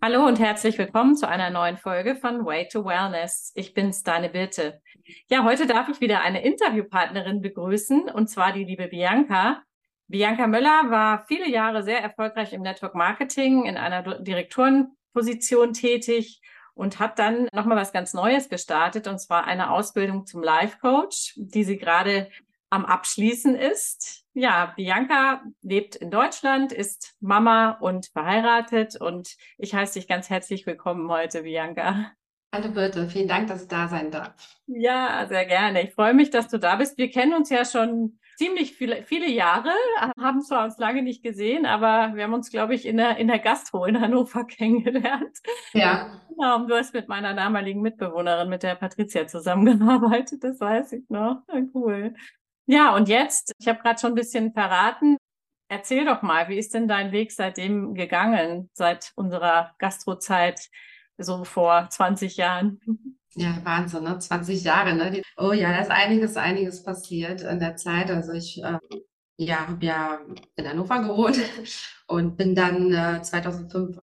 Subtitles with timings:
[0.00, 3.50] Hallo und herzlich willkommen zu einer neuen Folge von Way to Wellness.
[3.56, 4.80] Ich bin's, deine Birte.
[5.28, 9.60] Ja, heute darf ich wieder eine Interviewpartnerin begrüßen und zwar die liebe Bianca.
[10.06, 16.42] Bianca Möller war viele Jahre sehr erfolgreich im Network Marketing in einer Direktorenposition tätig
[16.74, 21.34] und hat dann nochmal was ganz Neues gestartet und zwar eine Ausbildung zum Life Coach,
[21.36, 22.30] die sie gerade
[22.70, 24.27] am Abschließen ist.
[24.40, 30.64] Ja, Bianca lebt in Deutschland, ist Mama und verheiratet und ich heiße dich ganz herzlich
[30.64, 32.12] willkommen heute, Bianca.
[32.54, 34.32] Hallo Birte, vielen Dank, dass ich da sein darf.
[34.68, 35.82] Ja, sehr gerne.
[35.82, 36.98] Ich freue mich, dass du da bist.
[36.98, 39.72] Wir kennen uns ja schon ziemlich viele, viele Jahre,
[40.16, 43.26] haben zwar uns lange nicht gesehen, aber wir haben uns, glaube ich, in der, in
[43.26, 45.36] der Gastro in Hannover kennengelernt.
[45.72, 46.22] Ja.
[46.28, 51.42] Genau, du hast mit meiner damaligen Mitbewohnerin, mit der Patricia, zusammengearbeitet, das weiß ich noch.
[51.74, 52.14] Cool.
[52.70, 55.16] Ja, und jetzt, ich habe gerade schon ein bisschen verraten,
[55.68, 60.68] erzähl doch mal, wie ist denn dein Weg seitdem gegangen, seit unserer Gastrozeit,
[61.16, 62.78] so vor 20 Jahren?
[63.34, 64.18] Ja, Wahnsinn, ne?
[64.18, 65.22] 20 Jahre, ne?
[65.38, 68.10] Oh ja, da ist einiges, einiges passiert in der Zeit.
[68.10, 68.78] Also ich äh,
[69.38, 70.20] ja, habe ja
[70.56, 71.38] in Hannover gewohnt
[72.06, 73.98] und bin dann äh, 2005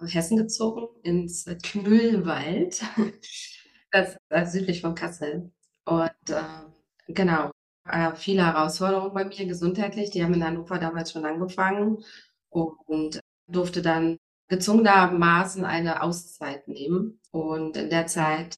[0.00, 2.82] nach Hessen gezogen, ins Knüllwald,
[3.90, 5.52] das ist äh, südlich von Kassel.
[5.84, 7.50] Und äh, genau,
[7.90, 10.10] äh, viele Herausforderungen bei mir gesundheitlich.
[10.10, 12.04] Die haben in Hannover damals schon angefangen
[12.50, 17.20] und durfte dann gezwungenermaßen eine Auszeit nehmen.
[17.30, 18.56] Und in der Zeit,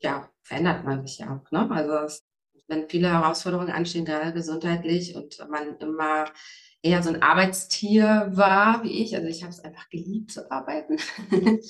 [0.00, 1.50] ja, verändert man sich ja auch.
[1.50, 1.70] Ne?
[1.70, 2.22] Also es,
[2.68, 6.26] wenn viele Herausforderungen anstehen, gerade gesundheitlich und man immer
[6.82, 9.14] eher so ein Arbeitstier war wie ich.
[9.14, 10.98] Also ich habe es einfach geliebt zu arbeiten.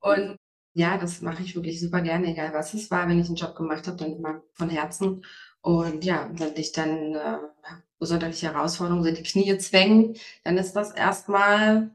[0.00, 0.38] und
[0.74, 3.56] ja, das mache ich wirklich super gerne, egal was es war, wenn ich einen Job
[3.56, 5.24] gemacht habe, dann immer von Herzen.
[5.60, 7.38] Und ja, wenn dich dann äh,
[7.98, 11.90] gesundheitliche Herausforderungen sind, die Knie zwängen, dann ist das erstmal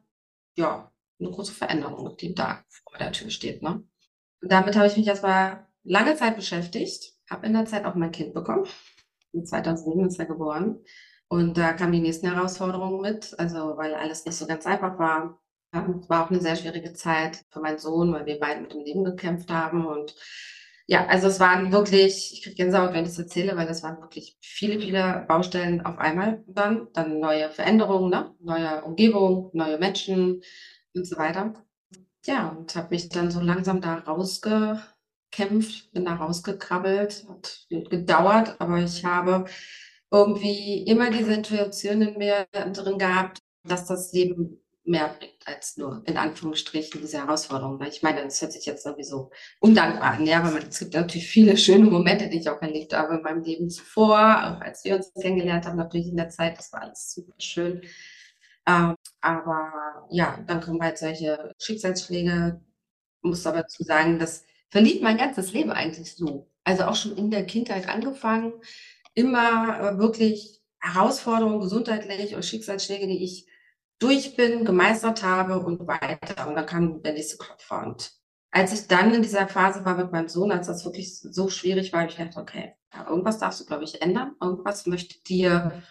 [0.56, 3.62] ja eine große Veränderung, die da vor der Tür steht.
[3.62, 3.84] Ne?
[4.42, 8.12] Und damit habe ich mich erstmal lange Zeit beschäftigt, habe in der Zeit auch mein
[8.12, 8.68] Kind bekommen.
[9.32, 10.84] In 2007 ist er geboren.
[11.28, 15.40] Und da kamen die nächsten Herausforderungen mit, also weil alles nicht so ganz einfach war.
[15.72, 18.82] Es war auch eine sehr schwierige Zeit für meinen Sohn, weil wir beide mit dem
[18.82, 20.14] Leben gekämpft haben und
[20.88, 24.02] ja, also es waren wirklich, ich kriege Gänsehaut, wenn ich das erzähle, weil es waren
[24.02, 28.36] wirklich viele, viele Baustellen auf einmal dann, dann neue Veränderungen, ne?
[28.42, 30.42] neue Umgebung, neue Menschen
[30.96, 31.54] und so weiter.
[32.26, 38.80] Ja, und habe mich dann so langsam da rausgekämpft, bin da rausgekrabbelt, hat gedauert, aber
[38.80, 39.46] ich habe
[40.12, 46.04] irgendwie immer diese Intuition in mir drin gehabt, dass das Leben mehr bringt als nur
[46.06, 47.82] in Anführungsstrichen diese Herausforderung.
[47.84, 51.58] Ich meine, das hört sich jetzt sowieso undankbar an, ja, aber es gibt natürlich viele
[51.58, 55.12] schöne Momente, die ich auch erlebt habe in meinem Leben zuvor, auch als wir uns
[55.20, 57.82] kennengelernt haben, natürlich in der Zeit, das war alles super schön.
[58.68, 62.62] Ähm, aber ja, dann kommen halt solche Schicksalsschläge.
[63.22, 66.50] Ich muss aber dazu sagen, das verlief mein ganzes Leben eigentlich so.
[66.64, 68.54] Also auch schon in der Kindheit angefangen,
[69.14, 73.48] immer äh, wirklich Herausforderungen gesundheitlich und Schicksalsschläge, die ich
[74.04, 76.48] durch bin, gemeistert habe und weiter.
[76.48, 77.86] Und dann kam der nächste Klopfer.
[77.86, 78.12] Und
[78.52, 81.94] als ich dann in dieser Phase war mit meinem Sohn, als das wirklich so schwierig
[81.94, 84.36] war, ich dachte, okay, ja, irgendwas darfst du, glaube ich, ändern.
[84.42, 85.82] Irgendwas möchte dir,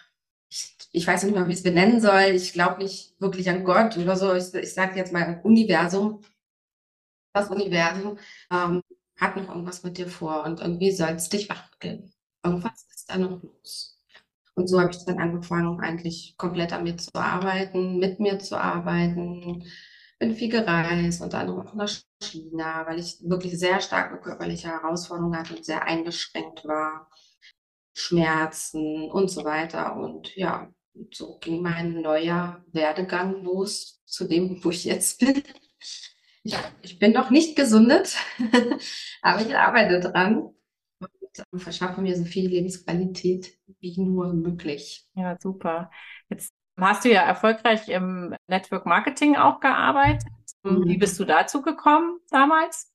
[0.49, 2.35] ich, ich weiß nicht mehr, wie ich es benennen soll.
[2.35, 4.33] Ich glaube nicht wirklich an Gott oder so.
[4.33, 6.21] Ich, ich sage jetzt mal Universum.
[7.33, 8.19] Das Universum
[8.51, 8.83] ähm,
[9.19, 12.13] hat noch irgendwas mit dir vor und irgendwie soll es dich wachrütteln.
[12.45, 13.92] Irgendwas ist da noch los.
[14.55, 18.55] Und so habe ich dann angefangen, eigentlich komplett an mir zu arbeiten, mit mir zu
[18.57, 19.63] arbeiten.
[20.19, 21.89] Bin viel gereist, unter anderem auch nach
[22.21, 27.09] China, weil ich wirklich sehr starke körperliche Herausforderungen hatte und sehr eingeschränkt war.
[27.95, 29.95] Schmerzen und so weiter.
[29.95, 30.71] Und ja,
[31.11, 35.43] so ging mein neuer Werdegang los zu dem, wo ich jetzt bin.
[36.43, 38.17] Ja, ich bin noch nicht gesundet,
[39.21, 40.53] aber ich arbeite dran
[41.55, 45.07] verschaffe mir so viel Lebensqualität wie nur möglich.
[45.15, 45.91] Ja, super.
[46.29, 50.27] Jetzt hast du ja erfolgreich im Network Marketing auch gearbeitet.
[50.63, 50.87] Mhm.
[50.87, 52.93] Wie bist du dazu gekommen damals?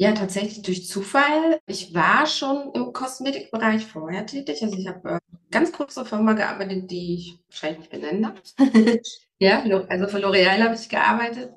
[0.00, 1.58] Ja, tatsächlich durch Zufall.
[1.66, 4.62] Ich war schon im Kosmetikbereich vorher tätig.
[4.62, 5.18] Also ich habe äh,
[5.50, 8.40] ganz kurze Firma gearbeitet, die ich wahrscheinlich nicht benennen darf.
[9.38, 11.52] ja, also für L'Oreal habe ich gearbeitet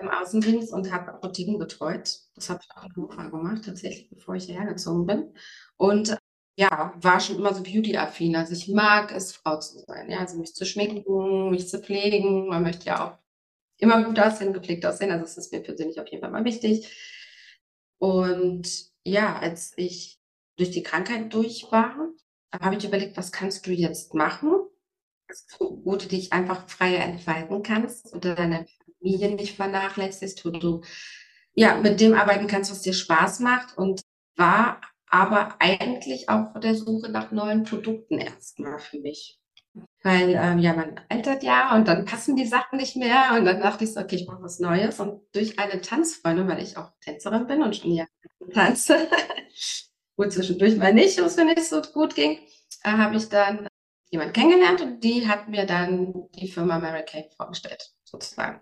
[0.00, 2.20] im Außendienst und habe Apotheken betreut.
[2.36, 5.34] Das habe ich auch in Hannover gemacht, tatsächlich, bevor ich hierher gezogen bin.
[5.82, 6.16] Und
[6.56, 8.36] ja, war schon immer so beauty-affin.
[8.36, 10.08] Also ich mag es, Frau zu sein.
[10.08, 12.46] Ja, also mich zu schminken, mich zu pflegen.
[12.46, 13.18] Man möchte ja auch
[13.78, 15.10] immer gut aussehen, gepflegt aussehen.
[15.10, 16.86] Also das ist mir persönlich auf jeden Fall mal wichtig.
[17.98, 18.68] Und
[19.04, 20.20] ja, als ich
[20.56, 21.96] durch die Krankheit durch war,
[22.52, 24.52] habe ich überlegt, was kannst du jetzt machen?
[25.58, 28.66] Gute, die dich einfach freier entfalten kannst unter deiner
[29.00, 30.82] Familie nicht vernachlässigst, wo du
[31.54, 34.02] ja mit dem arbeiten kannst, was dir Spaß macht und
[34.36, 34.80] war
[35.12, 39.38] aber eigentlich auch auf der Suche nach neuen Produkten erstmal für mich.
[40.02, 43.34] Weil ähm, ja, man altert ja und dann passen die Sachen nicht mehr.
[43.36, 45.00] Und dann dachte ich so, okay, ich brauche was Neues.
[45.00, 48.06] Und durch eine Tanzfreundin, weil ich auch Tänzerin bin und schon ja
[48.54, 49.06] tanze,
[50.16, 52.38] gut zwischendurch mal nicht, wo es mir nicht so gut ging,
[52.82, 53.68] äh, habe ich dann
[54.10, 58.60] jemand kennengelernt und die hat mir dann die Firma Mary Kay vorgestellt, sozusagen.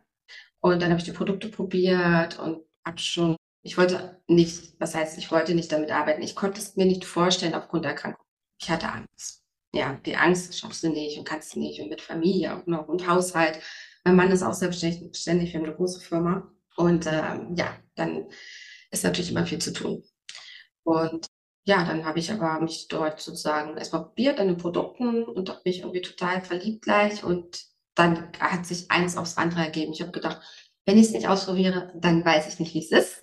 [0.61, 5.19] Und dann habe ich die Produkte probiert und habe schon, ich wollte nicht, was heißt,
[5.19, 6.23] ich wollte nicht damit arbeiten.
[6.23, 8.25] Ich konnte es mir nicht vorstellen aufgrund der Erkrankung.
[8.61, 9.45] Ich hatte Angst.
[9.73, 12.89] Ja, die Angst schaffst du nicht und kannst du nicht und mit Familie auch noch
[12.89, 13.61] und Haushalt.
[14.05, 16.51] Mein Mann ist auch selbstständig, wir haben eine große Firma.
[16.77, 18.27] Und ähm, ja, dann
[18.91, 20.03] ist natürlich immer viel zu tun.
[20.83, 21.27] Und
[21.65, 25.61] ja, dann habe ich aber mich dort sozusagen erstmal probiert an den Produkten und habe
[25.65, 27.23] mich irgendwie total verliebt gleich.
[27.23, 27.65] Und
[27.95, 29.93] dann hat sich eins aufs andere ergeben.
[29.93, 30.41] Ich habe gedacht,
[30.87, 33.23] wenn ich es nicht ausprobiere, dann weiß ich nicht, wie es ist.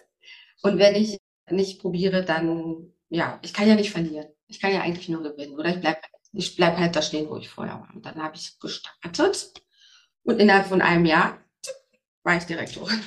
[0.61, 1.17] Und wenn ich
[1.49, 4.27] nicht probiere, dann, ja, ich kann ja nicht verlieren.
[4.47, 5.57] Ich kann ja eigentlich nur gewinnen.
[5.57, 5.99] Oder ich bleibe
[6.33, 7.89] ich bleib halt da stehen, wo ich vorher war.
[7.93, 9.53] Und dann habe ich gestartet.
[10.23, 11.39] Und innerhalb von einem Jahr
[12.23, 13.01] war ich Direktorin.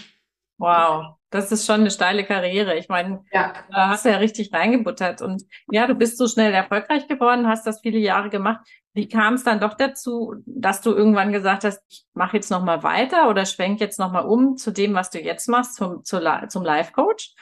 [0.59, 2.77] Wow, das ist schon eine steile Karriere.
[2.77, 3.53] Ich meine, ja.
[3.71, 5.23] da hast du ja richtig reingebuttert.
[5.23, 8.61] Und ja, du bist so schnell erfolgreich geworden, hast das viele Jahre gemacht.
[8.93, 12.83] Wie kam es dann doch dazu, dass du irgendwann gesagt hast, ich mache jetzt nochmal
[12.83, 16.65] weiter oder schwenk jetzt nochmal um zu dem, was du jetzt machst, zum, zu, zum
[16.65, 17.35] Life-Coach?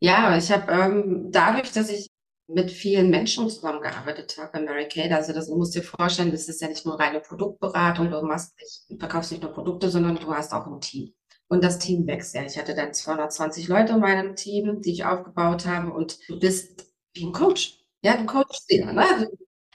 [0.00, 2.10] Ja, ich habe ähm, dadurch, dass ich
[2.48, 5.12] mit vielen Menschen zusammengearbeitet habe bei Mary Kay.
[5.12, 8.56] Also das du musst dir vorstellen, das ist ja nicht nur reine Produktberatung, du machst
[8.58, 11.14] nicht, verkaufst nicht nur Produkte, sondern du hast auch ein Team.
[11.50, 12.44] Und das Team wächst ja.
[12.44, 15.92] Ich hatte dann 220 Leute in meinem Team, die ich aufgebaut habe.
[15.92, 17.76] Und du bist wie ein Coach.
[18.02, 18.84] Ja, du coachst sie.
[18.84, 18.96] Ne?
[18.96, 19.26] Also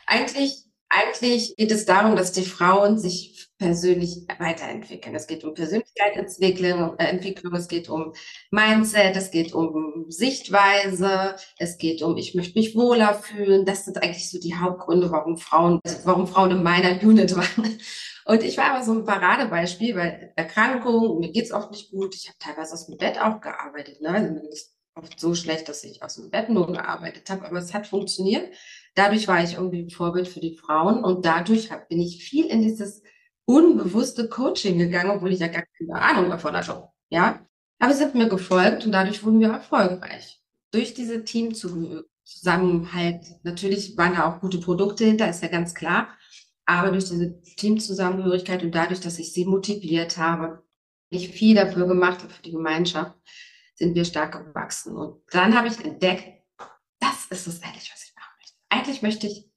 [0.07, 5.15] eigentlich, eigentlich geht es darum, dass die Frauen sich persönlich weiterentwickeln.
[5.15, 8.13] Es geht um Persönlichkeitsentwicklung, äh, Entwicklung, es geht um
[8.51, 13.65] Mindset, es geht um Sichtweise, es geht um, ich möchte mich wohler fühlen.
[13.65, 17.79] Das sind eigentlich so die Hauptgründe, warum Frauen, also warum Frauen in meiner Unit waren.
[18.25, 22.15] Und ich war aber so ein Paradebeispiel, weil Erkrankung, mir geht's oft nicht gut.
[22.15, 24.01] Ich habe teilweise aus dem Bett auch gearbeitet.
[24.01, 24.09] Ne?
[24.09, 27.59] Also mir ist oft so schlecht, dass ich aus dem Bett nur gearbeitet habe, aber
[27.59, 28.51] es hat funktioniert.
[28.95, 32.47] Dadurch war ich irgendwie ein Vorbild für die Frauen und dadurch hab, bin ich viel
[32.47, 33.03] in dieses
[33.45, 36.87] unbewusste Coaching gegangen, obwohl ich ja gar keine Ahnung davon hatte.
[37.09, 37.45] Ja,
[37.77, 40.41] aber sie sind mir gefolgt und dadurch wurden wir erfolgreich.
[40.71, 46.07] Durch diese Teamzusammenhalt, natürlich waren da auch gute Produkte hinter, ist ja ganz klar.
[46.65, 50.63] Aber durch diese Teamzusammenhörigkeit und dadurch, dass ich sie motiviert habe,
[51.09, 53.15] ich viel dafür gemacht habe, für die Gemeinschaft,
[53.75, 54.95] sind wir stark gewachsen.
[54.95, 56.41] Und dann habe ich entdeckt,
[56.99, 58.55] das ist es eigentlich, was ich machen möchte.
[58.69, 59.49] Eigentlich möchte ich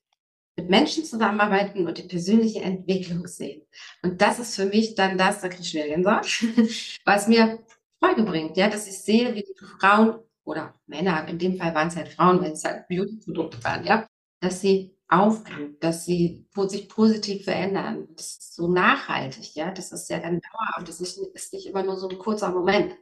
[0.56, 3.62] mit Menschen zusammenarbeiten und die persönliche Entwicklung sehen.
[4.02, 6.26] Und das ist für mich dann das, da kriege ich schwer Gänsehaut,
[7.04, 7.64] was mir
[8.00, 11.88] Freude bringt, ja, dass ich sehe, wie die Frauen oder Männer, in dem Fall waren
[11.88, 14.06] es halt Frauen, wenn es halt Beauty-Produkte waren, ja,
[14.40, 18.08] dass sie aufblüht, dass sie sich positiv verändern.
[18.14, 19.70] Das ist so nachhaltig, ja.
[19.70, 20.88] Das ist ja dann dauerhaft.
[20.88, 22.94] Das ist nicht immer nur so ein kurzer Moment.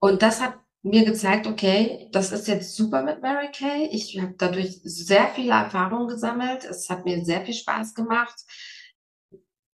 [0.00, 3.88] Und das hat mir gezeigt, okay, das ist jetzt super mit Mary Kay.
[3.92, 6.64] Ich habe dadurch sehr viele Erfahrungen gesammelt.
[6.64, 8.44] Es hat mir sehr viel Spaß gemacht.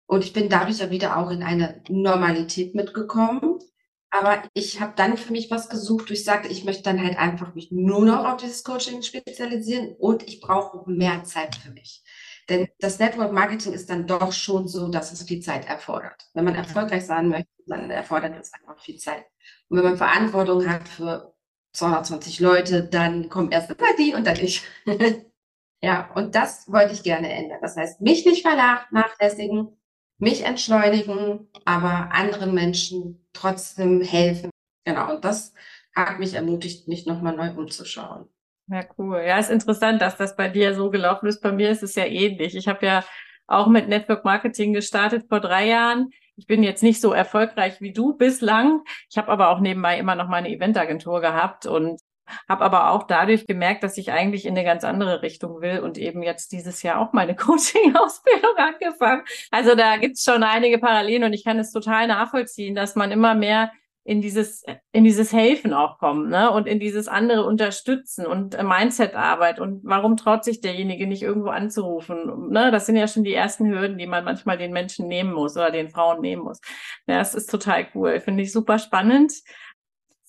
[0.05, 3.59] Und ich bin dadurch ja wieder auch in eine Normalität mitgekommen.
[4.09, 7.17] Aber ich habe dann für mich was gesucht, wo ich sagte, ich möchte dann halt
[7.17, 12.03] einfach mich nur noch auf dieses Coaching spezialisieren und ich brauche mehr Zeit für mich.
[12.49, 16.29] Denn das Network Marketing ist dann doch schon so, dass es viel Zeit erfordert.
[16.33, 19.25] Wenn man erfolgreich sein möchte, dann erfordert es einfach viel Zeit.
[19.67, 21.33] Und wenn man Verantwortung hat für
[21.73, 24.63] 220 Leute, dann kommt erst mal die und dann ich.
[25.81, 27.59] ja, und das wollte ich gerne ändern.
[27.61, 29.76] Das heißt, mich nicht vernachlässigen,
[30.17, 34.49] mich entschleunigen, aber anderen Menschen trotzdem helfen.
[34.85, 35.53] Genau, und das
[35.95, 38.27] hat mich ermutigt, mich nochmal neu umzuschauen.
[38.67, 39.23] Ja, cool.
[39.25, 41.41] Ja, ist interessant, dass das bei dir so gelaufen ist.
[41.41, 42.55] Bei mir ist es ja ähnlich.
[42.55, 43.03] Ich habe ja
[43.47, 46.11] auch mit Network Marketing gestartet vor drei Jahren.
[46.35, 48.81] Ich bin jetzt nicht so erfolgreich wie du bislang.
[49.09, 52.01] Ich habe aber auch nebenbei immer noch meine Eventagentur gehabt und
[52.47, 55.97] habe aber auch dadurch gemerkt, dass ich eigentlich in eine ganz andere Richtung will und
[55.97, 59.23] eben jetzt dieses Jahr auch meine Coaching-Ausbildung angefangen.
[59.51, 63.35] Also da gibt's schon einige Parallelen und ich kann es total nachvollziehen, dass man immer
[63.35, 63.71] mehr
[64.07, 66.49] in dieses, in dieses Helfen auch kommt, ne?
[66.49, 69.59] Und in dieses andere Unterstützen und äh, Mindset-Arbeit.
[69.59, 72.49] Und warum traut sich derjenige nicht irgendwo anzurufen?
[72.49, 72.71] Ne?
[72.71, 75.71] Das sind ja schon die ersten Hürden, die man manchmal den Menschen nehmen muss oder
[75.71, 76.61] den Frauen nehmen muss.
[77.05, 78.21] Ja, das ist total cool.
[78.21, 79.33] Finde ich super spannend.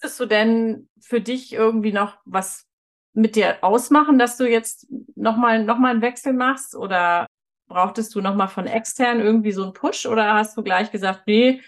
[0.01, 2.67] Müsstest du denn für dich irgendwie noch was
[3.15, 4.87] mit dir ausmachen, dass du jetzt
[5.17, 6.77] nochmal noch mal einen Wechsel machst?
[6.77, 7.27] Oder
[7.67, 10.07] brauchtest du nochmal von extern irgendwie so einen Push?
[10.07, 11.61] Oder hast du gleich gesagt, nee,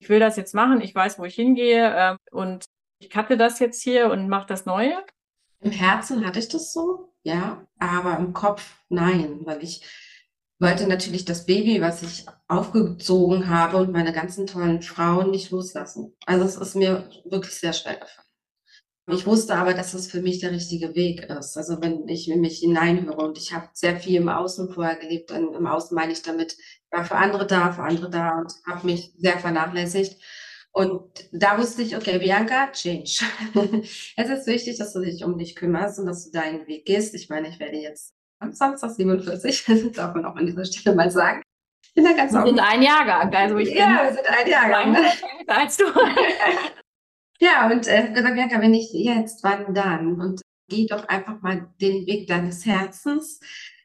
[0.00, 2.64] ich will das jetzt machen, ich weiß, wo ich hingehe äh, und
[3.00, 5.04] ich cutte das jetzt hier und mache das Neue?
[5.60, 9.84] Im Herzen hatte ich das so, ja, aber im Kopf nein, weil ich
[10.58, 16.14] wollte natürlich das Baby, was ich aufgezogen habe und meine ganzen tollen Frauen nicht loslassen.
[16.26, 18.28] Also es ist mir wirklich sehr schwer gefallen.
[19.10, 21.56] Ich wusste aber, dass es für mich der richtige Weg ist.
[21.56, 25.30] Also wenn ich in mich hineinhöre und ich habe sehr viel im Außen vorher gelebt,
[25.30, 26.58] und im Außen meine ich damit,
[26.90, 30.20] war für andere da, für andere da und habe mich sehr vernachlässigt.
[30.72, 33.24] Und da wusste ich, okay, Bianca, change.
[34.16, 37.14] es ist wichtig, dass du dich um dich kümmerst und dass du deinen Weg gehst.
[37.14, 38.14] Ich meine, ich werde jetzt
[38.50, 41.42] Samstag 47, das darf man auch an dieser Stelle mal sagen.
[41.82, 44.48] Ich bin da ganz wir sind ein Jahrgang, also ich ja, bin wir sind ein
[44.48, 44.92] Jahrgang.
[44.92, 45.04] Ne?
[45.46, 45.84] Als du.
[47.40, 50.20] Ja, und äh, gesagt, Bianca, wenn nicht jetzt, wann dann?
[50.20, 53.40] Und geh doch einfach mal den Weg deines Herzens.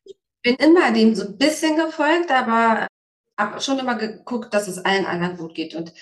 [0.05, 2.87] Ich bin immer dem so ein bisschen gefolgt, aber
[3.39, 5.75] habe schon immer geguckt, dass es allen anderen gut geht.
[5.75, 5.93] Und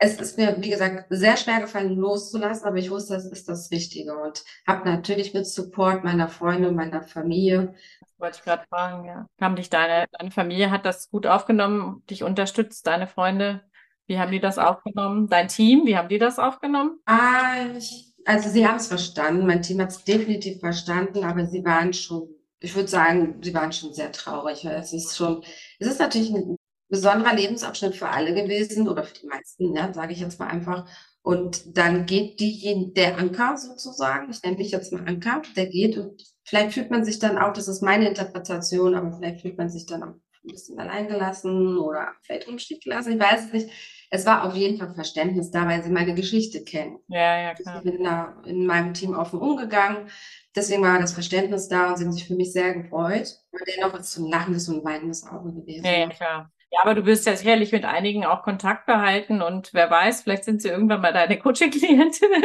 [0.00, 3.70] es ist mir, wie gesagt, sehr schwer gefallen, loszulassen, aber ich wusste, das ist das
[3.72, 4.16] Richtige.
[4.16, 7.74] Und habe natürlich mit Support meiner Freunde und meiner Familie.
[8.00, 9.26] Das wollte ich gerade fragen, ja.
[9.40, 13.62] Haben dich deine, deine Familie, hat das gut aufgenommen, dich unterstützt, deine Freunde?
[14.06, 15.28] Wie haben die das aufgenommen?
[15.28, 17.00] Dein Team, wie haben die das aufgenommen?
[17.04, 19.46] Ah, ich, also sie haben es verstanden.
[19.46, 22.28] Mein Team hat es definitiv verstanden, aber sie waren schon,
[22.60, 24.64] ich würde sagen, sie waren schon sehr traurig.
[24.64, 25.42] Es ist schon,
[25.80, 26.56] es ist natürlich ein
[26.88, 30.88] besonderer Lebensabschnitt für alle gewesen oder für die meisten, ja, sage ich jetzt mal einfach.
[31.22, 35.98] Und dann geht die, der Anker sozusagen, ich nenne mich jetzt mal Anker, der geht
[35.98, 39.68] und vielleicht fühlt man sich dann auch, das ist meine Interpretation, aber vielleicht fühlt man
[39.68, 43.70] sich dann auch ein bisschen alleingelassen oder vielleicht im Stich gelassen, ich weiß es nicht
[44.10, 46.98] es war auf jeden Fall Verständnis da, weil sie meine Geschichte kennen.
[47.08, 47.76] Ja, ja, klar.
[47.76, 50.08] Ich bin da in meinem Team offen umgegangen.
[50.56, 53.36] Deswegen war das Verständnis da und sie haben sich für mich sehr gefreut.
[53.50, 55.84] Und dennoch ist es so ein lachendes und weinendes Auge gewesen.
[55.84, 56.50] Ja, ja, klar.
[56.70, 60.44] Ja, aber du wirst ja sicherlich mit einigen auch Kontakt behalten und wer weiß, vielleicht
[60.44, 62.44] sind sie irgendwann mal deine Coaching-Klientinnen.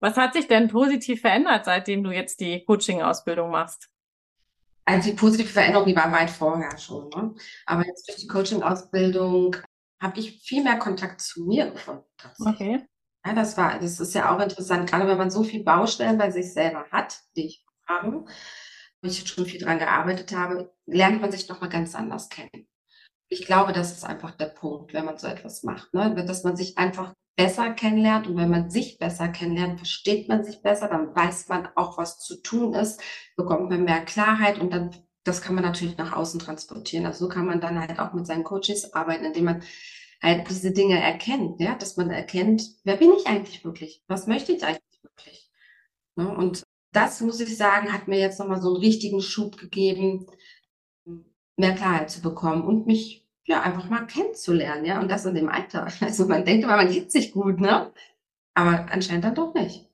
[0.00, 3.88] Was hat sich denn positiv verändert, seitdem du jetzt die Coaching-Ausbildung machst?
[4.84, 7.08] Also die positive Veränderung, die war weit vorher schon.
[7.10, 7.34] Ne?
[7.66, 9.56] Aber jetzt durch die Coaching-Ausbildung
[10.00, 12.04] habe ich viel mehr Kontakt zu mir gefunden.
[12.38, 12.86] Okay.
[13.26, 16.30] Ja, das war, das ist ja auch interessant, gerade wenn man so viel Baustellen bei
[16.30, 18.24] sich selber hat, die ich habe,
[19.02, 22.68] wo ich schon viel dran gearbeitet habe, lernt man sich nochmal ganz anders kennen.
[23.28, 26.14] Ich glaube, das ist einfach der Punkt, wenn man so etwas macht, ne?
[26.26, 30.62] dass man sich einfach besser kennenlernt und wenn man sich besser kennenlernt, versteht man sich
[30.62, 33.00] besser, dann weiß man auch, was zu tun ist,
[33.36, 34.90] bekommt man mehr Klarheit und dann
[35.26, 37.04] das kann man natürlich nach außen transportieren.
[37.04, 39.62] Also so kann man dann halt auch mit seinen Coaches arbeiten, indem man
[40.22, 44.02] halt diese Dinge erkennt, ja, dass man erkennt, wer bin ich eigentlich wirklich?
[44.06, 45.50] Was möchte ich eigentlich wirklich?
[46.14, 46.34] Ne?
[46.34, 50.26] Und das muss ich sagen, hat mir jetzt nochmal so einen richtigen Schub gegeben,
[51.56, 55.48] mehr Klarheit zu bekommen und mich ja einfach mal kennenzulernen, ja, und das in dem
[55.48, 55.88] Alter.
[56.00, 57.92] Also man denkt immer, man kennt sich gut, ne?
[58.54, 59.86] Aber anscheinend dann doch nicht.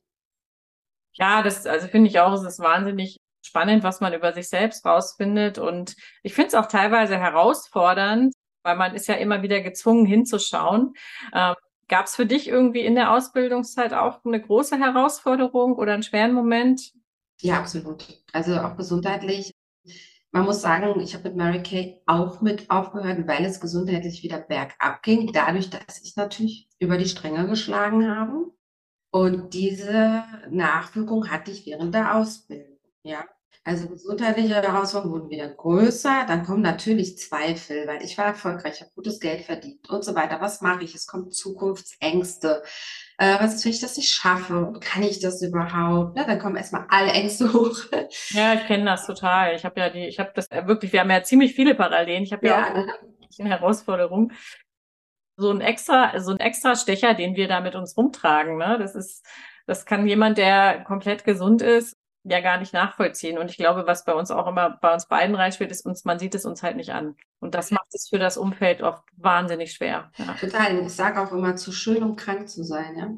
[1.15, 4.87] Ja, das, also finde ich auch, es ist wahnsinnig spannend, was man über sich selbst
[4.87, 5.59] rausfindet.
[5.59, 10.95] Und ich finde es auch teilweise herausfordernd, weil man ist ja immer wieder gezwungen hinzuschauen.
[11.35, 11.55] Ähm,
[11.93, 16.33] Gab es für dich irgendwie in der Ausbildungszeit auch eine große Herausforderung oder einen schweren
[16.33, 16.93] Moment?
[17.43, 18.23] Ja, absolut.
[18.33, 19.53] Also auch gesundheitlich.
[20.35, 24.39] Man muss sagen, ich habe mit Mary Kay auch mit aufgehört, weil es gesundheitlich wieder
[24.39, 28.51] bergab ging, dadurch, dass ich natürlich über die Stränge geschlagen habe.
[29.11, 32.79] Und diese Nachwirkung hatte ich während der Ausbildung.
[33.05, 33.27] Ja,
[33.65, 36.25] also gesundheitliche Herausforderungen wurden wieder größer.
[36.27, 40.41] Dann kommen natürlich Zweifel, weil ich war erfolgreich, habe gutes Geld verdient und so weiter.
[40.41, 40.97] Was mache ich?
[40.97, 42.65] Es kommen Zukunftsängste.
[43.19, 44.73] Äh, was ist, wenn ich das nicht schaffe?
[44.81, 46.19] Kann ich das überhaupt?
[46.19, 47.79] Ja, dann kommen erstmal alle Ängste hoch.
[48.31, 49.55] Ja, ich kenne das total.
[49.55, 52.25] Ich habe ja die, ich habe das wirklich, wir haben ja ziemlich viele Parallelen.
[52.25, 54.33] Ich habe ja, ja auch eine Herausforderung.
[55.37, 58.59] So ein extra, so ein extra Stecher, den wir da mit uns rumtragen.
[58.59, 58.77] Ne?
[58.81, 59.25] Das ist,
[59.67, 63.39] das kann jemand, der komplett gesund ist, ja gar nicht nachvollziehen.
[63.39, 66.19] Und ich glaube, was bei uns auch immer bei uns beiden reinspielt, ist uns, man
[66.19, 67.17] sieht es uns halt nicht an.
[67.41, 70.11] Und das macht es für das Umfeld oft wahnsinnig schwer.
[70.17, 70.35] Ja.
[70.35, 70.79] Total.
[70.79, 73.11] Ich sage auch immer, zu schön, um krank zu sein, ja.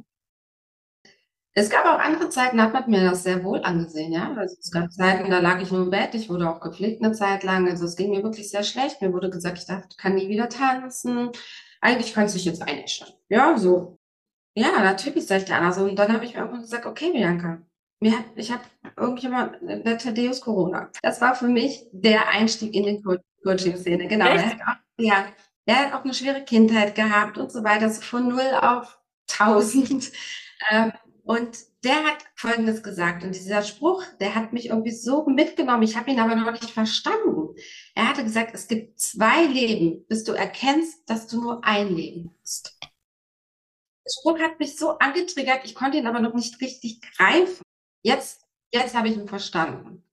[1.56, 4.34] Es gab auch andere Zeiten, da hat man mir das sehr wohl angesehen, ja.
[4.36, 7.12] Also es gab Zeiten, da lag ich nur im Bett, ich wurde auch gepflegt eine
[7.12, 7.68] Zeit lang.
[7.68, 9.00] Also es ging mir wirklich sehr schlecht.
[9.00, 11.30] Mir wurde gesagt, ich darf, kann nie wieder tanzen.
[11.80, 13.08] Eigentlich kannst du dich jetzt einäschern.
[13.28, 13.98] Ja, so.
[14.56, 15.84] Ja, natürlich sag ich der Anna so.
[15.84, 17.62] Und dann habe ich mir irgendwann gesagt, okay, Bianca,
[18.00, 18.62] mir hat, ich habe
[18.96, 20.90] irgendjemand, der Thaddeus Corona.
[21.02, 23.02] Das war für mich der Einstieg in die
[23.44, 24.08] Coaching-Szene.
[24.08, 24.26] Genau.
[24.26, 25.26] Er hat auch, ja,
[25.66, 30.12] er hat auch eine schwere Kindheit gehabt und so weiter, so von null auf tausend.
[30.70, 30.92] Ähm,
[31.24, 33.22] und der hat Folgendes gesagt.
[33.24, 35.82] Und dieser Spruch, der hat mich irgendwie so mitgenommen.
[35.82, 37.54] Ich habe ihn aber noch nicht verstanden.
[37.94, 42.34] Er hatte gesagt, es gibt zwei Leben, bis du erkennst, dass du nur ein Leben
[42.40, 42.78] hast.
[42.80, 47.62] Der Spruch hat mich so angetriggert, ich konnte ihn aber noch nicht richtig greifen.
[48.04, 50.04] Jetzt, jetzt habe ich ihn verstanden.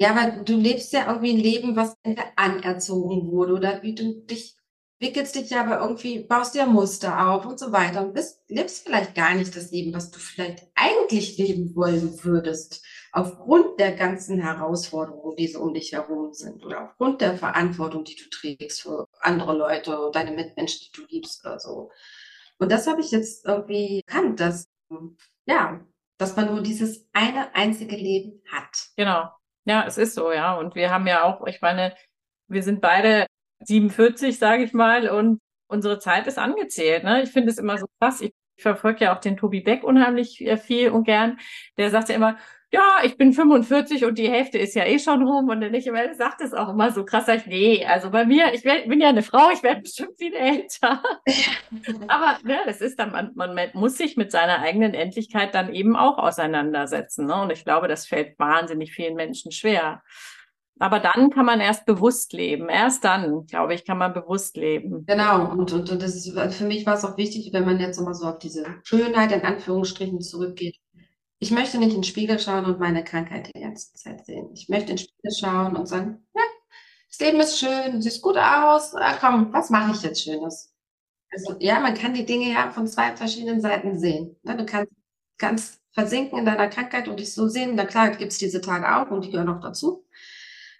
[0.00, 1.96] Ja, aber du lebst ja irgendwie ein Leben, was
[2.36, 4.56] anerzogen wurde oder wie du dich
[5.00, 8.84] wickelst dich ja aber irgendwie, baust dir Muster auf und so weiter und bist, lebst
[8.86, 14.40] vielleicht gar nicht das Leben, was du vielleicht eigentlich leben wollen würdest, aufgrund der ganzen
[14.40, 19.06] Herausforderungen, die so um dich herum sind oder aufgrund der Verantwortung, die du trägst für
[19.20, 21.90] andere Leute, oder deine Mitmenschen, die du liebst oder so.
[22.58, 24.66] Und das habe ich jetzt irgendwie erkannt, dass,
[25.46, 25.84] ja,
[26.18, 28.88] dass man nur dieses eine einzige Leben hat.
[28.96, 29.30] Genau.
[29.64, 30.54] Ja, es ist so, ja.
[30.54, 31.94] Und wir haben ja auch, ich meine,
[32.48, 33.26] wir sind beide
[33.60, 37.04] 47, sage ich mal, und unsere Zeit ist angezählt.
[37.04, 37.22] Ne?
[37.22, 38.20] Ich finde es immer so krass.
[38.20, 41.38] Ich verfolge ja auch den Tobi Beck unheimlich äh, viel und gern.
[41.76, 42.38] Der sagt ja immer,
[42.74, 45.48] ja, ich bin 45 und die Hälfte ist ja eh schon rum.
[45.48, 47.26] Und der Michael sagt es auch immer so krass.
[47.26, 50.18] Sag ich, nee, also bei mir, ich werd, bin ja eine Frau, ich werde bestimmt
[50.18, 51.00] viel älter.
[52.08, 55.94] Aber ne, das ist dann, man, man muss sich mit seiner eigenen Endlichkeit dann eben
[55.94, 57.26] auch auseinandersetzen.
[57.26, 57.42] Ne?
[57.42, 60.02] Und ich glaube, das fällt wahnsinnig vielen Menschen schwer.
[60.80, 62.68] Aber dann kann man erst bewusst leben.
[62.68, 65.06] Erst dann, glaube ich, kann man bewusst leben.
[65.06, 65.48] Genau.
[65.48, 68.14] Und, und, und das ist, für mich war es auch wichtig, wenn man jetzt nochmal
[68.14, 70.80] so auf diese Schönheit in Anführungsstrichen zurückgeht.
[71.44, 74.48] Ich möchte nicht in den Spiegel schauen und meine Krankheit die ganze Zeit sehen.
[74.54, 76.40] Ich möchte in den Spiegel schauen und sagen, ja,
[77.06, 78.94] das Leben ist schön, du siehst gut aus.
[78.94, 80.74] Ah, komm, was mache ich jetzt Schönes?
[81.30, 84.36] Also ja, man kann die Dinge ja von zwei verschiedenen Seiten sehen.
[84.42, 84.90] Ne, du kannst
[85.36, 87.74] ganz versinken in deiner Krankheit und dich so sehen.
[87.74, 90.06] Na klar, gibt es diese Tage auch und die gehören auch dazu.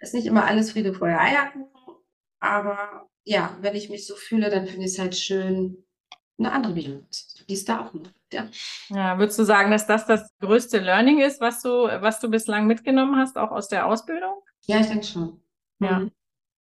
[0.00, 1.66] Ist nicht immer alles Friede, Freude, Eierkuchen,
[2.40, 5.84] aber ja, wenn ich mich so fühle, dann finde ich es halt schön,
[6.38, 7.06] eine andere Bildung.
[7.33, 8.10] Die ist da auch noch.
[8.32, 8.48] Ja.
[8.88, 12.66] ja, würdest du sagen, dass das das größte Learning ist, was du, was du bislang
[12.66, 14.34] mitgenommen hast, auch aus der Ausbildung?
[14.62, 15.40] Ja, ich denke schon.
[15.78, 16.00] Ja.
[16.00, 16.10] Mhm.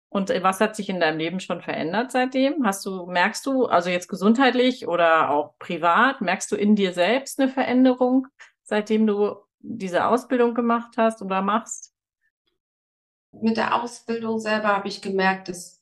[0.09, 2.65] Und äh, was hat sich in deinem Leben schon verändert seitdem?
[2.65, 7.41] Hast du, merkst du, also jetzt gesundheitlich oder auch privat, merkst du in dir selbst
[7.41, 8.27] eine Veränderung,
[8.63, 11.97] seitdem du diese Ausbildung gemacht hast oder machst?
[13.43, 15.76] mit der Ausbildung selber habe ich gemerkt, dass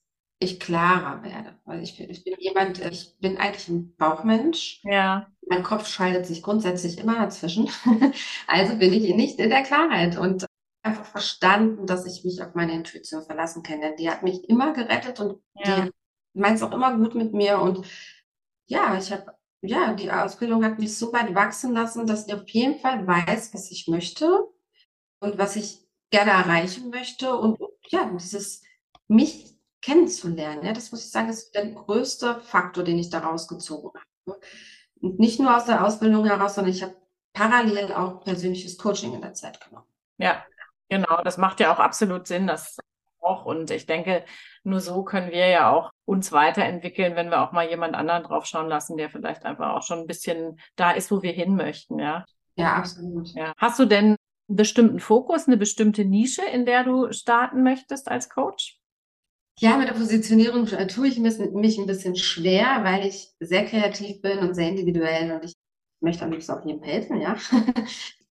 [0.44, 1.58] ich klarer werde.
[1.64, 4.80] Weil ich bin, ich bin jemand, ich bin eigentlich ein Bauchmensch.
[4.84, 5.26] Ja.
[5.46, 7.68] Mein Kopf schaltet sich grundsätzlich immer dazwischen.
[8.46, 10.46] also bin ich nicht in der Klarheit und
[10.82, 13.80] einfach verstanden, dass ich mich auf meine Intuition verlassen kann.
[13.80, 15.86] Denn die hat mich immer gerettet und ja.
[15.86, 15.90] die
[16.34, 17.60] meint es auch immer gut mit mir.
[17.60, 17.86] Und
[18.66, 22.48] ja, ich habe, ja, die Ausbildung hat mich so weit wachsen lassen, dass ich auf
[22.48, 24.44] jeden Fall weiß, was ich möchte
[25.20, 25.80] und was ich
[26.10, 28.62] gerne erreichen möchte und ja, dieses
[29.08, 29.53] mich
[29.84, 30.64] kennenzulernen.
[30.64, 33.90] Ja, das muss ich sagen, ist der größte Faktor, den ich daraus gezogen
[34.26, 34.40] habe.
[35.00, 36.96] Und nicht nur aus der Ausbildung heraus, sondern ich habe
[37.34, 39.86] parallel auch persönliches Coaching in der Zeit genommen.
[40.16, 40.42] Ja,
[40.88, 41.22] genau.
[41.22, 42.78] Das macht ja auch absolut Sinn, das
[43.20, 43.44] auch.
[43.44, 44.24] Und ich denke,
[44.62, 48.68] nur so können wir ja auch uns weiterentwickeln, wenn wir auch mal jemand anderen draufschauen
[48.68, 52.24] lassen, der vielleicht einfach auch schon ein bisschen da ist, wo wir hin möchten, ja.
[52.56, 53.28] Ja, absolut.
[53.34, 53.52] Ja.
[53.58, 54.16] Hast du denn
[54.48, 58.78] einen bestimmten Fokus, eine bestimmte Nische, in der du starten möchtest als Coach?
[59.60, 61.38] Ja, mit der Positionierung tue ich mich
[61.78, 65.54] ein bisschen schwer, weil ich sehr kreativ bin und sehr individuell und ich
[66.00, 67.36] möchte am liebsten auch jedem helfen, ja.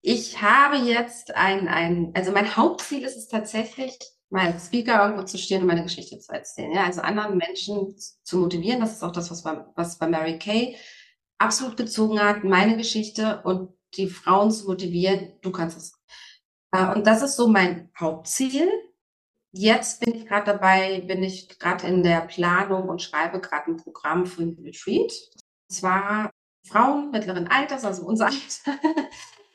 [0.09, 3.99] Ich habe jetzt ein, ein, also mein Hauptziel ist es tatsächlich,
[4.31, 7.93] mal als Speaker irgendwo zu stehen und meine Geschichte zu erzählen, ja, also anderen Menschen
[8.23, 8.79] zu motivieren.
[8.79, 10.77] Das ist auch das, was bei, was bei Mary Kay
[11.39, 15.93] absolut gezogen hat, meine Geschichte und die Frauen zu motivieren, du kannst es.
[16.71, 18.69] Äh, und das ist so mein Hauptziel.
[19.59, 23.79] Jetzt bin ich gerade dabei, bin ich gerade in der Planung und schreibe gerade ein
[23.79, 25.11] Programm für ein Retreat.
[25.11, 26.31] Und zwar
[26.69, 28.79] Frauen mittleren Alters, also unser Alter.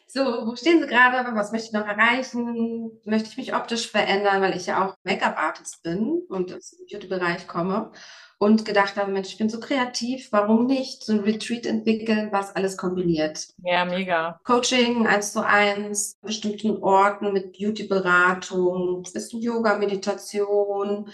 [0.07, 1.35] so, wo stehen sie gerade?
[1.35, 2.99] Was möchte ich noch erreichen?
[3.05, 7.47] Möchte ich mich optisch verändern, weil ich ja auch Make-up-Artist bin und aus dem Beauty-Bereich
[7.47, 7.91] komme
[8.41, 12.55] und gedacht habe, Mensch, ich bin so kreativ, warum nicht so ein Retreat entwickeln, was
[12.55, 13.49] alles kombiniert.
[13.63, 14.39] Ja, mega.
[14.45, 21.11] Coaching eins zu eins, bestimmten Orten mit Beauty-Beratung, bisschen Yoga, Meditation,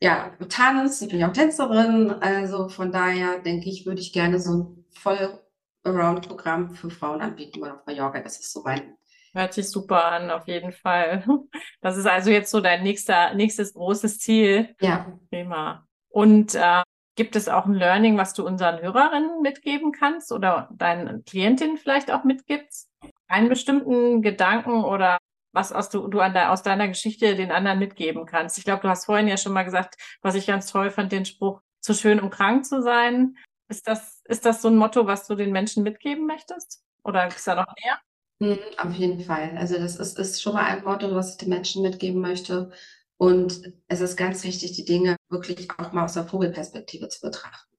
[0.00, 4.40] ja, Tanz, ich bin ja auch Tänzerin, also von daher denke ich, würde ich gerne
[4.40, 5.38] so ein voll
[5.84, 8.96] Around-Programm für Frauen anbieten oder auf Mallorca, das ist so mein
[9.32, 11.24] Hört sich super an, auf jeden Fall.
[11.80, 14.74] Das ist also jetzt so dein nächster, nächstes großes Ziel.
[14.80, 15.18] Ja.
[15.28, 15.86] Prima.
[16.14, 16.82] Und äh,
[17.16, 22.12] gibt es auch ein Learning, was du unseren Hörerinnen mitgeben kannst oder deinen Klientinnen vielleicht
[22.12, 22.88] auch mitgibst?
[23.26, 25.18] Einen bestimmten Gedanken oder
[25.52, 28.58] was aus du, du der, aus deiner Geschichte den anderen mitgeben kannst?
[28.58, 31.24] Ich glaube, du hast vorhin ja schon mal gesagt, was ich ganz toll fand, den
[31.24, 33.36] Spruch, zu schön, um krank zu sein.
[33.68, 36.84] Ist das, ist das so ein Motto, was du den Menschen mitgeben möchtest?
[37.02, 37.98] Oder ist da noch mehr?
[38.40, 39.56] Hm, auf jeden Fall.
[39.58, 42.70] Also das ist, ist schon mal ein Motto, was ich den Menschen mitgeben möchte.
[43.16, 47.74] Und es ist ganz wichtig, die Dinge wirklich auch mal aus der Vogelperspektive zu betrachten.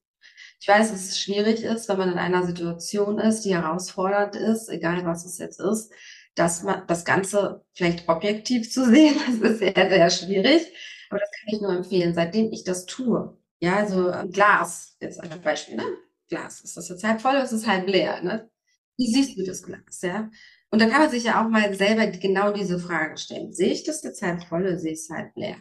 [0.60, 4.68] Ich weiß, dass es schwierig ist, wenn man in einer Situation ist, die herausfordernd ist,
[4.68, 5.92] egal was es jetzt ist,
[6.34, 9.16] dass man das Ganze vielleicht objektiv zu sehen.
[9.40, 10.72] Das ist sehr, sehr schwierig.
[11.10, 13.36] Aber das kann ich nur empfehlen, seitdem ich das tue.
[13.60, 15.84] Ja, also Glas, jetzt ein Beispiel, ne?
[16.28, 16.60] Glas.
[16.60, 18.20] Ist das jetzt halb voll oder ist es halb leer?
[18.22, 18.50] Ne?
[18.96, 20.00] Wie siehst du das Glas?
[20.02, 20.30] Ja?
[20.70, 23.52] Und da kann man sich ja auch mal selber genau diese Frage stellen.
[23.52, 25.56] Sehe ich das jetzt halb voll oder sehe ich es halb leer?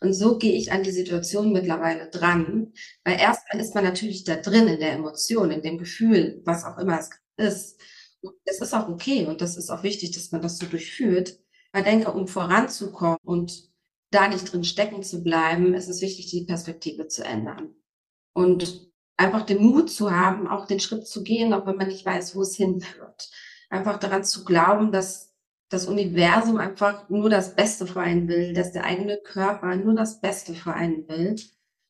[0.00, 2.72] Und so gehe ich an die Situation mittlerweile dran,
[3.04, 6.78] weil erstmal ist man natürlich da drin in der Emotion, in dem Gefühl, was auch
[6.78, 7.80] immer es ist.
[8.20, 11.38] Und es ist auch okay und das ist auch wichtig, dass man das so durchführt.
[11.72, 13.68] Weil denke, um voranzukommen und
[14.10, 17.74] da nicht drin stecken zu bleiben, ist es wichtig, die Perspektive zu ändern.
[18.32, 22.04] Und einfach den Mut zu haben, auch den Schritt zu gehen, auch wenn man nicht
[22.04, 23.30] weiß, wo es hinführt.
[23.70, 25.32] Einfach daran zu glauben, dass
[25.68, 30.20] das Universum einfach nur das Beste für einen will, dass der eigene Körper nur das
[30.20, 31.36] Beste für einen will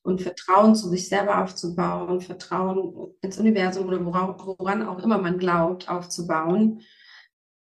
[0.01, 5.89] und Vertrauen zu sich selber aufzubauen, Vertrauen ins Universum oder woran, auch immer man glaubt,
[5.89, 6.81] aufzubauen,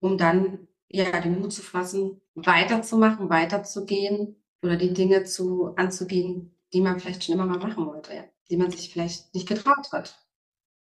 [0.01, 6.81] um dann ja den Mut zu fassen, weiterzumachen, weiterzugehen oder die Dinge zu anzugehen, die
[6.81, 8.15] man vielleicht schon immer mal machen wollte.
[8.15, 10.19] Ja die man sich vielleicht nicht getraut hat.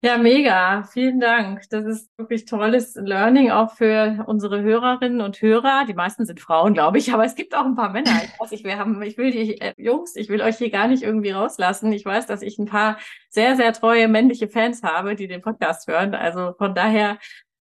[0.05, 0.83] Ja, mega.
[0.91, 1.61] Vielen Dank.
[1.69, 5.85] Das ist wirklich tolles Learning auch für unsere Hörerinnen und Hörer.
[5.87, 8.11] Die meisten sind Frauen, glaube ich, aber es gibt auch ein paar Männer.
[8.21, 10.89] Ich weiß, ich, wir haben, ich will die äh, Jungs, ich will euch hier gar
[10.89, 11.89] nicht irgendwie rauslassen.
[11.93, 12.97] Ich weiß, dass ich ein paar
[13.29, 16.15] sehr, sehr treue männliche Fans habe, die den Podcast hören.
[16.15, 17.17] Also von daher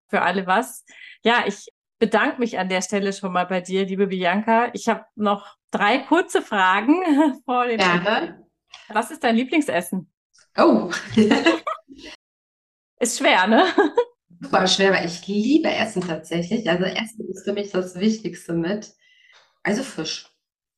[0.08, 0.84] für alle was.
[1.22, 1.68] Ja, ich
[2.00, 4.70] bedanke mich an der Stelle schon mal bei dir, liebe Bianca.
[4.72, 6.96] Ich habe noch drei kurze Fragen
[7.44, 7.78] vor den.
[7.78, 8.41] Gerne.
[8.94, 10.10] Was ist dein Lieblingsessen?
[10.56, 10.90] Oh.
[13.00, 13.64] ist schwer, ne?
[14.40, 16.68] Super schwer, weil ich liebe Essen tatsächlich.
[16.68, 18.92] Also Essen ist für mich das Wichtigste mit.
[19.62, 20.28] Also Fisch.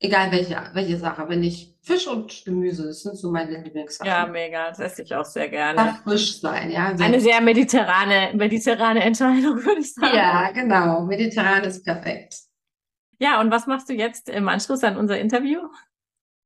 [0.01, 1.29] Egal welche, welche Sache.
[1.29, 4.11] Wenn ich Fisch und Gemüse, das sind so meine Lieblingssachen.
[4.11, 4.69] Ja, mega.
[4.69, 5.77] Das esse ich auch sehr gerne.
[5.77, 6.89] Darf frisch sein, ja.
[6.89, 10.15] Also Eine sehr mediterrane, mediterrane Entscheidung, würde ich sagen.
[10.15, 11.03] Ja, genau.
[11.07, 12.37] Mediterran ist perfekt.
[13.19, 15.61] Ja, und was machst du jetzt im Anschluss an unser Interview?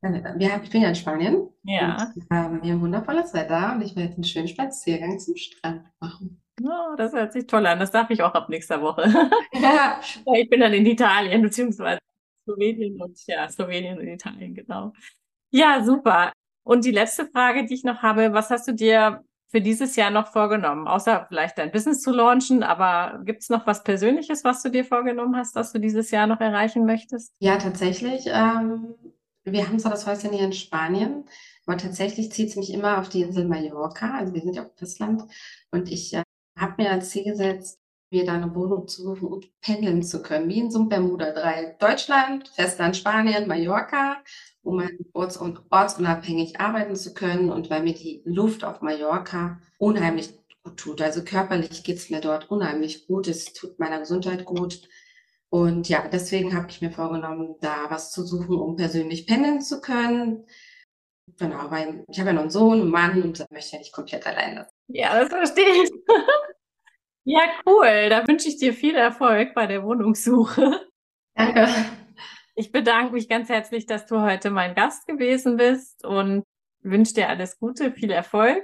[0.00, 1.48] Wir, ich bin ja in Spanien.
[1.64, 2.12] Ja.
[2.30, 6.40] Ähm, wir haben wundervolles Wetter und ich werde jetzt einen schönen Spaziergang zum Strand machen.
[6.62, 7.78] Oh, das hört sich toll an.
[7.78, 9.02] Das darf ich auch ab nächster Woche.
[9.61, 10.00] Ja.
[10.34, 11.98] ich bin dann in Italien, beziehungsweise
[12.44, 14.92] Slowenien und ja, Slowenien und Italien, genau.
[15.50, 16.32] Ja, super.
[16.64, 20.11] Und die letzte Frage, die ich noch habe, was hast du dir für dieses Jahr
[20.11, 20.87] noch vorgenommen?
[20.87, 24.84] Außer vielleicht dein Business zu launchen, aber gibt es noch was Persönliches, was du dir
[24.84, 27.32] vorgenommen hast, was du dieses Jahr noch erreichen möchtest?
[27.40, 28.26] Ja, tatsächlich.
[28.26, 28.94] Ähm,
[29.52, 31.24] wir haben zwar das Häuschen hier in Spanien,
[31.66, 34.14] aber tatsächlich zieht es mich immer auf die Insel Mallorca.
[34.16, 35.24] Also wir sind ja auf Festland.
[35.70, 36.22] Und ich äh,
[36.58, 37.78] habe mir als Ziel gesetzt,
[38.11, 41.78] mir da eine Wohnung zu suchen und pendeln zu können, wie in so einem Bermuda-Dreieck.
[41.78, 44.16] Deutschland, Festland Spanien, Mallorca,
[44.62, 44.82] um
[45.12, 50.78] orts- und ortsunabhängig arbeiten zu können und weil mir die Luft auf Mallorca unheimlich gut
[50.78, 51.02] tut.
[51.02, 53.28] Also körperlich geht es mir dort unheimlich gut.
[53.28, 54.88] Es tut meiner Gesundheit gut.
[55.50, 59.80] Und ja, deswegen habe ich mir vorgenommen, da was zu suchen, um persönlich pendeln zu
[59.80, 60.46] können.
[61.38, 63.78] Genau, weil ich habe ja noch einen Sohn, einen Mann und da möchte ich ja
[63.78, 64.74] nicht komplett allein lassen.
[64.88, 65.90] Ja, das verstehe ich.
[67.24, 68.08] ja, cool.
[68.11, 70.87] Da wünsche ich dir viel Erfolg bei der Wohnungssuche.
[71.34, 71.68] Danke.
[72.54, 76.42] Ich bedanke mich ganz herzlich, dass du heute mein Gast gewesen bist und
[76.80, 78.62] wünsche dir alles Gute, viel Erfolg.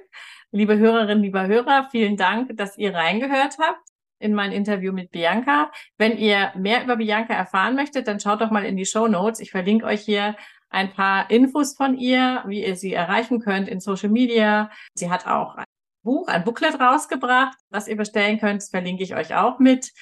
[0.50, 3.93] Liebe Hörerinnen, lieber Hörer, vielen Dank, dass ihr reingehört habt
[4.24, 5.70] in mein Interview mit Bianca.
[5.98, 9.40] Wenn ihr mehr über Bianca erfahren möchtet, dann schaut doch mal in die Show Notes.
[9.40, 10.34] Ich verlinke euch hier
[10.70, 14.70] ein paar Infos von ihr, wie ihr sie erreichen könnt in Social Media.
[14.94, 15.64] Sie hat auch ein
[16.02, 18.62] Buch, ein Booklet rausgebracht, was ihr bestellen könnt.
[18.62, 19.92] Das verlinke ich euch auch mit.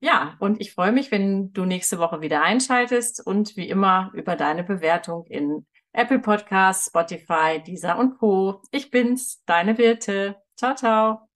[0.00, 4.34] Ja, und ich freue mich, wenn du nächste Woche wieder einschaltest und wie immer über
[4.34, 8.62] deine Bewertung in Apple Podcasts, Spotify, Deezer und Co.
[8.72, 10.36] Ich bin's, deine Wirte.
[10.56, 11.31] Ciao, ciao.